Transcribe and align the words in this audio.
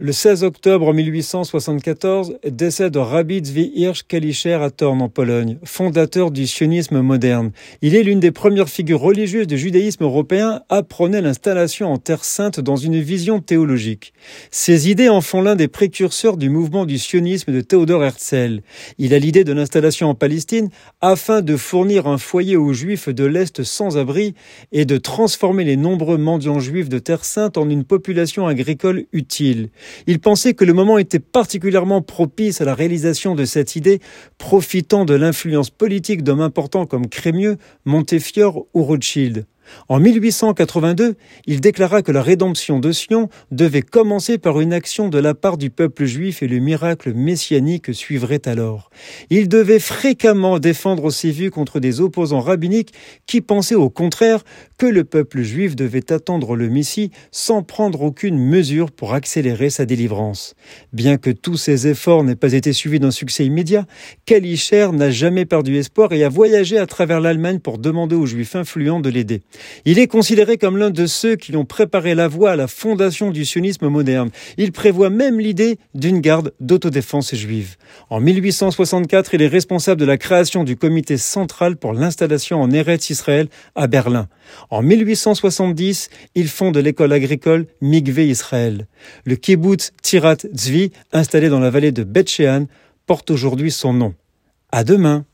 Le 0.00 0.12
16 0.12 0.44
octobre 0.44 0.94
1874, 0.94 2.38
décède 2.48 2.96
Rabbi 2.96 3.44
Zvi 3.44 3.72
Hirsch 3.74 4.04
Kalischer 4.06 4.54
à 4.54 4.70
Thorn 4.70 5.02
en 5.02 5.08
Pologne, 5.08 5.58
fondateur 5.64 6.30
du 6.30 6.46
sionisme 6.46 7.00
moderne. 7.00 7.50
Il 7.82 7.96
est 7.96 8.04
l'une 8.04 8.20
des 8.20 8.30
premières 8.30 8.68
figures 8.68 9.00
religieuses 9.00 9.48
du 9.48 9.58
judaïsme 9.58 10.04
européen 10.04 10.62
à 10.68 10.84
prôner 10.84 11.20
l'installation 11.20 11.92
en 11.92 11.98
Terre 11.98 12.22
sainte 12.22 12.60
dans 12.60 12.76
une 12.76 13.00
vision 13.00 13.40
théologique. 13.40 14.12
Ses 14.52 14.88
idées 14.88 15.08
en 15.08 15.20
font 15.20 15.42
l'un 15.42 15.56
des 15.56 15.66
précurseurs 15.66 16.36
du 16.36 16.48
mouvement 16.48 16.86
du 16.86 16.96
sionisme 16.96 17.52
de 17.52 17.60
Theodor 17.60 18.04
Herzl. 18.04 18.60
Il 18.98 19.14
a 19.14 19.18
l'idée 19.18 19.42
de 19.42 19.52
l'installation 19.52 20.10
en 20.10 20.14
Palestine 20.14 20.68
afin 21.00 21.42
de 21.42 21.56
fournir 21.56 22.06
un 22.06 22.18
foyer 22.18 22.56
aux 22.56 22.72
juifs 22.72 23.08
de 23.08 23.24
l'Est 23.24 23.64
sans 23.64 23.98
abri 23.98 24.34
et 24.70 24.84
de 24.84 24.96
transformer 24.96 25.64
les 25.64 25.76
nombreux 25.76 26.18
mendiants 26.18 26.60
juifs 26.60 26.88
de 26.88 27.00
Terre 27.00 27.24
sainte 27.24 27.58
en 27.58 27.68
une 27.68 27.82
population 27.82 28.46
agricole 28.46 29.06
utile. 29.12 29.70
Il 30.06 30.20
pensait 30.20 30.54
que 30.54 30.64
le 30.64 30.72
moment 30.72 30.98
était 30.98 31.18
particulièrement 31.18 32.02
propice 32.02 32.60
à 32.60 32.64
la 32.64 32.74
réalisation 32.74 33.34
de 33.34 33.44
cette 33.44 33.76
idée, 33.76 34.00
profitant 34.38 35.04
de 35.04 35.14
l'influence 35.14 35.70
politique 35.70 36.22
d'hommes 36.22 36.40
importants 36.40 36.86
comme 36.86 37.08
Crémieux, 37.08 37.56
Montefiore 37.84 38.66
ou 38.74 38.84
Rothschild. 38.84 39.46
En 39.88 40.00
1882, 40.00 41.14
il 41.46 41.60
déclara 41.60 42.02
que 42.02 42.12
la 42.12 42.22
rédemption 42.22 42.78
de 42.78 42.92
Sion 42.92 43.28
devait 43.50 43.82
commencer 43.82 44.38
par 44.38 44.60
une 44.60 44.72
action 44.72 45.08
de 45.08 45.18
la 45.18 45.34
part 45.34 45.58
du 45.58 45.70
peuple 45.70 46.04
juif 46.04 46.42
et 46.42 46.48
le 46.48 46.58
miracle 46.58 47.12
messianique 47.14 47.94
suivrait 47.94 48.46
alors. 48.46 48.90
Il 49.30 49.48
devait 49.48 49.78
fréquemment 49.78 50.58
défendre 50.58 51.10
ses 51.10 51.30
vues 51.30 51.50
contre 51.50 51.80
des 51.80 52.00
opposants 52.00 52.40
rabbiniques 52.40 52.92
qui 53.26 53.40
pensaient 53.40 53.74
au 53.74 53.90
contraire 53.90 54.44
que 54.76 54.86
le 54.86 55.04
peuple 55.04 55.42
juif 55.42 55.76
devait 55.76 56.12
attendre 56.12 56.56
le 56.56 56.68
Messie 56.68 57.10
sans 57.30 57.62
prendre 57.62 58.02
aucune 58.02 58.38
mesure 58.38 58.90
pour 58.90 59.14
accélérer 59.14 59.70
sa 59.70 59.86
délivrance. 59.86 60.54
Bien 60.92 61.16
que 61.16 61.30
tous 61.30 61.56
ses 61.56 61.88
efforts 61.88 62.24
n'aient 62.24 62.36
pas 62.36 62.52
été 62.52 62.72
suivis 62.72 63.00
d'un 63.00 63.10
succès 63.10 63.44
immédiat, 63.44 63.86
Kalischer 64.26 64.90
n'a 64.92 65.10
jamais 65.10 65.44
perdu 65.44 65.76
espoir 65.76 66.12
et 66.12 66.24
a 66.24 66.28
voyagé 66.28 66.78
à 66.78 66.86
travers 66.86 67.20
l'Allemagne 67.20 67.58
pour 67.58 67.78
demander 67.78 68.14
aux 68.14 68.26
juifs 68.26 68.56
influents 68.56 69.00
de 69.00 69.10
l'aider. 69.10 69.42
Il 69.84 69.98
est 69.98 70.06
considéré 70.06 70.58
comme 70.58 70.76
l'un 70.76 70.90
de 70.90 71.06
ceux 71.06 71.36
qui 71.36 71.54
ont 71.56 71.64
préparé 71.64 72.14
la 72.14 72.28
voie 72.28 72.52
à 72.52 72.56
la 72.56 72.66
fondation 72.66 73.30
du 73.30 73.44
sionisme 73.44 73.88
moderne. 73.88 74.30
Il 74.56 74.72
prévoit 74.72 75.10
même 75.10 75.40
l'idée 75.40 75.78
d'une 75.94 76.20
garde 76.20 76.52
d'autodéfense 76.60 77.34
juive. 77.34 77.76
En 78.10 78.20
1864, 78.20 79.34
il 79.34 79.42
est 79.42 79.48
responsable 79.48 80.00
de 80.00 80.06
la 80.06 80.18
création 80.18 80.64
du 80.64 80.76
comité 80.76 81.16
central 81.16 81.76
pour 81.76 81.92
l'installation 81.92 82.60
en 82.60 82.70
Eretz 82.70 83.10
Israël 83.10 83.48
à 83.74 83.86
Berlin. 83.86 84.28
En 84.70 84.82
1870, 84.82 86.10
il 86.34 86.48
fonde 86.48 86.76
l'école 86.76 87.12
agricole 87.12 87.66
Migvé 87.80 88.28
Israël. 88.28 88.86
Le 89.24 89.36
kibbutz 89.36 89.92
Tirat 90.02 90.36
Tzvi, 90.36 90.92
installé 91.12 91.48
dans 91.48 91.60
la 91.60 91.70
vallée 91.70 91.92
de 91.92 92.04
Bet 92.04 92.24
porte 93.06 93.30
aujourd'hui 93.30 93.70
son 93.70 93.92
nom. 93.92 94.14
À 94.70 94.84
demain. 94.84 95.24